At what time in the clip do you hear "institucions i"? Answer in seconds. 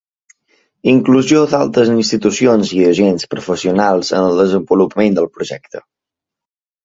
1.95-2.79